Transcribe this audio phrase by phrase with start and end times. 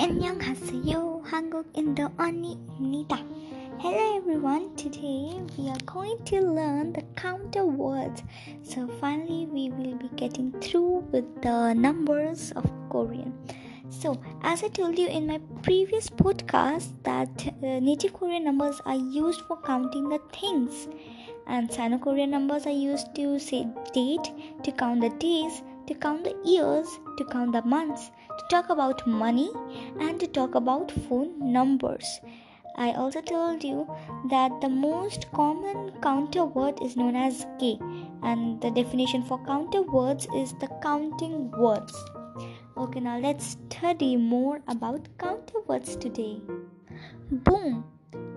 [0.00, 1.20] 안녕하세요.
[1.24, 3.18] 한국인도 언니입니다.
[3.78, 4.74] Hello everyone.
[4.76, 8.22] Today we are going to learn the counter words.
[8.62, 13.32] So finally we will be getting through with the numbers of Korean.
[13.90, 18.96] So as I told you in my previous podcast that uh, native Korean numbers are
[18.96, 20.88] used for counting the things
[21.46, 26.34] and Sino-Korean numbers are used to say date, to count the days, to count the
[26.44, 26.88] years,
[27.18, 28.10] to count the months,
[28.41, 29.49] to talk about money,
[29.99, 32.19] and to talk about phone numbers.
[32.75, 33.87] I also told you
[34.29, 37.79] that the most common counter word is known as K,
[38.23, 41.93] and the definition for counter words is the counting words.
[42.77, 46.41] Okay, now let's study more about counter words today.
[47.31, 47.83] Boom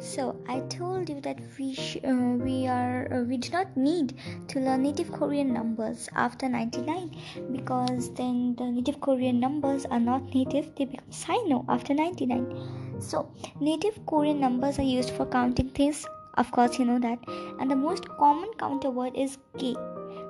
[0.00, 4.14] so I told you that we sh- uh, we are uh, we do not need
[4.48, 7.16] to learn native Korean numbers after 99
[7.52, 13.00] because then the native Korean numbers are not native they become Sino after 99.
[13.00, 17.18] So native Korean numbers are used for counting things of course you know that
[17.58, 19.74] and the most common counter word is K.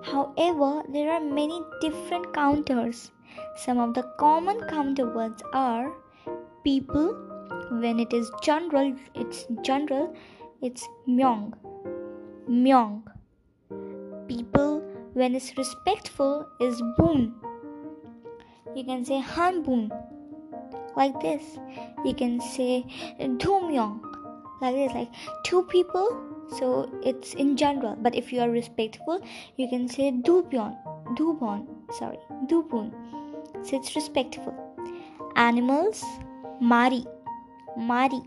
[0.03, 3.11] However, there are many different counters.
[3.57, 5.93] Some of the common counter words are
[6.65, 7.38] people
[7.71, 10.15] when it is general it's general
[10.63, 11.53] it's myong
[12.49, 13.03] myong
[14.29, 14.83] people
[15.15, 17.35] when it's respectful is boon.
[18.75, 19.91] You can say han boon.
[20.97, 21.43] Like this.
[22.05, 22.85] You can say
[23.19, 24.01] do myong
[24.61, 25.11] like this like
[25.45, 26.09] two people
[26.59, 27.97] so it's in general.
[28.01, 29.21] But if you are respectful
[29.57, 30.77] you can say du byon.
[31.17, 31.67] Du bon
[31.99, 32.19] sorry.
[32.47, 32.93] Du boon.
[33.63, 34.55] So it's respectful.
[35.37, 36.05] Animals
[36.61, 37.05] mari
[37.79, 38.21] Mari.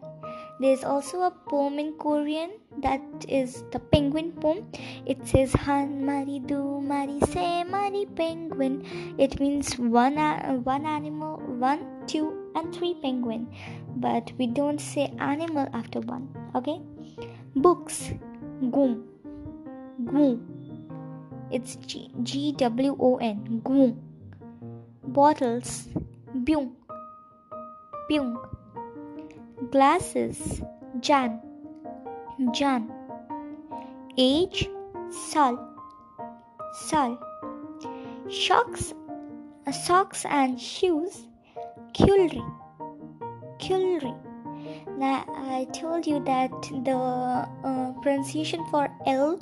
[0.61, 2.52] There is also a poem in Korean
[2.83, 4.67] that is the penguin poem.
[5.07, 8.85] It says Han Mari do Mari say Mari penguin.
[9.17, 10.17] It means one
[10.63, 13.47] one animal, one, two, and three penguin.
[13.95, 16.29] But we don't say animal after one.
[16.53, 16.79] Okay.
[17.56, 18.13] Books.
[18.69, 19.03] Goom.
[20.06, 20.45] Goom.
[21.50, 21.75] It's
[22.22, 23.61] G W O N.
[23.63, 24.00] Goom.
[25.03, 25.88] Bottles.
[26.38, 26.72] Byung.
[28.09, 28.38] Byung
[29.69, 30.61] glasses.
[30.99, 31.39] Jan
[32.53, 32.91] Jan
[34.17, 34.69] age.
[35.09, 35.59] Sal
[36.73, 37.19] Sal
[38.29, 38.94] socks.
[39.72, 41.27] Socks and shoes.
[41.94, 42.44] Kulri
[43.59, 44.16] Kulri
[44.97, 46.51] now I told you that
[46.83, 49.39] the uh, pronunciation for L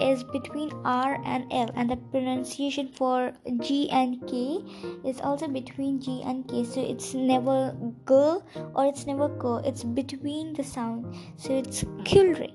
[0.00, 4.62] is between R and L, and the pronunciation for G and K
[5.04, 6.64] is also between G and K.
[6.64, 7.74] So it's never
[8.06, 8.42] G
[8.74, 9.60] or it's never K.
[9.64, 11.14] It's between the sound.
[11.36, 12.52] So it's Kulre.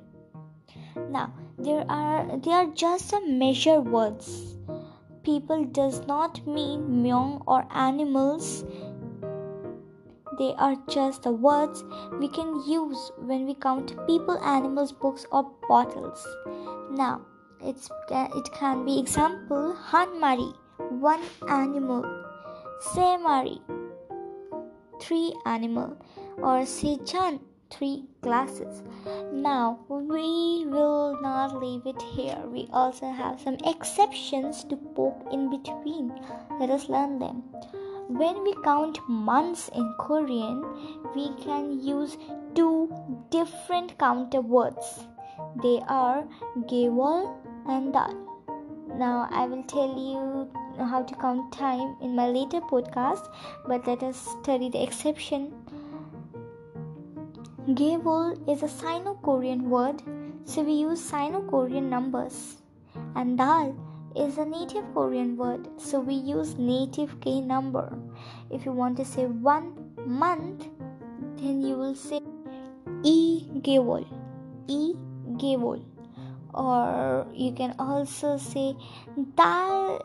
[1.10, 4.58] Now there are they are just some measure words.
[5.24, 8.66] People does not mean myong or animals
[10.38, 11.84] they are just the words
[12.20, 16.26] we can use when we count people, animals, books, or bottles.
[16.92, 17.22] Now,
[17.62, 22.06] it's it can be example Han Mari, one animal.
[22.94, 23.62] Se Mari,
[25.00, 25.96] three animal,
[26.38, 27.40] or Se Chan,
[27.70, 28.82] three glasses.
[29.32, 32.42] Now, we will not leave it here.
[32.48, 36.12] We also have some exceptions to poke in between.
[36.60, 37.44] Let us learn them.
[38.20, 40.66] When we count months in Korean,
[41.16, 42.18] we can use
[42.54, 42.94] two
[43.30, 45.08] different counter words.
[45.64, 46.28] They are
[46.72, 47.34] Gewol
[47.70, 48.14] and Dal.
[48.98, 53.30] Now, I will tell you how to count time in my later podcast,
[53.66, 55.54] but let us study the exception.
[57.70, 60.04] Gewol is a Sino Korean word,
[60.44, 62.58] so we use Sino Korean numbers.
[63.16, 63.74] And Dal
[64.16, 67.98] is a native Korean word, so we use native K number.
[68.50, 69.74] If you want to say one
[70.06, 70.68] month,
[71.38, 72.22] then you will say
[73.04, 74.06] E Gewol.
[74.68, 74.94] E
[75.38, 75.84] Gewol.
[76.54, 78.76] Or you can also say
[79.36, 80.02] Dal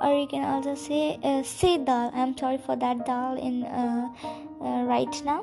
[0.00, 4.08] or you can also say uh, say dal i'm sorry for that dal in uh,
[4.62, 5.40] uh, right now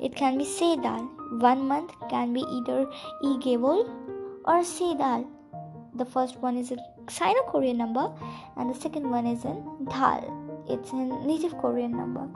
[0.00, 1.08] it can be say dal
[1.44, 2.80] one month can be either
[3.22, 3.88] e gewol
[4.44, 5.24] or say dal
[5.94, 6.72] the first one is
[7.08, 8.10] Sino Korean number,
[8.56, 10.40] and the second one is in Dal.
[10.68, 10.96] It's a
[11.26, 12.26] native Korean number.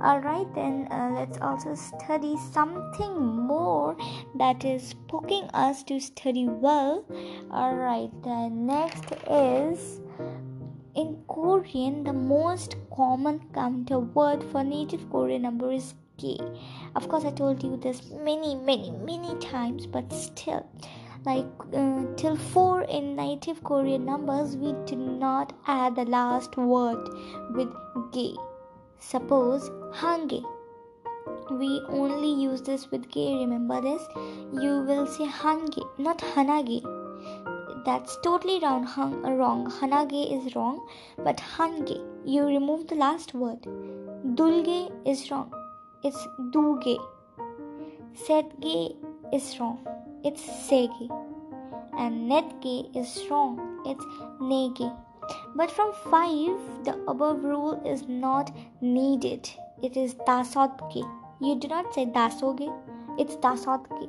[0.00, 3.96] Alright, then uh, let's also study something more
[4.36, 7.04] that is poking us to study well.
[7.50, 10.00] Alright, the next is
[10.94, 16.38] in Korean, the most common counter word for native Korean number is K.
[16.94, 20.64] Of course, I told you this many, many, many times, but still
[21.26, 27.08] like uh, till 4 in native korean numbers we do not add the last word
[27.54, 27.70] with
[28.16, 28.36] ge.
[28.98, 30.42] Suppose hange.
[31.50, 34.02] We only use this with ge remember this?
[34.52, 36.78] You will say hange not hanage.
[37.86, 39.66] That's totally wrong hung, wrong.
[39.70, 40.86] Hanage is wrong
[41.18, 43.66] but hange you remove the last word.
[44.34, 45.52] Dulge is wrong.
[46.02, 46.98] It's duge.
[48.14, 48.96] Setge
[49.32, 49.93] is wrong
[50.24, 51.06] it's sege
[51.98, 53.54] and netge is wrong
[53.92, 54.06] it's
[54.52, 54.88] nege
[55.60, 61.00] but from 5 the above rule is not needed it is dasotke
[61.46, 62.68] you do not say dasoge
[63.24, 64.04] it's dasotke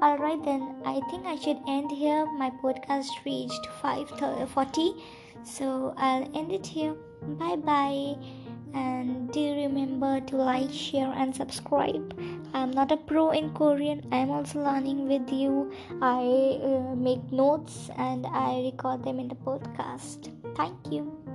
[0.00, 2.24] Alright then, I think I should end here.
[2.24, 4.94] My podcast reached 540.
[5.42, 6.94] So I'll end it here.
[7.20, 8.14] Bye bye.
[8.74, 12.14] And do remember to like, share, and subscribe.
[12.54, 14.06] I'm not a pro in Korean.
[14.12, 15.72] I'm also learning with you.
[16.00, 20.32] I uh, make notes and I record them in the podcast.
[20.56, 21.27] Thank you.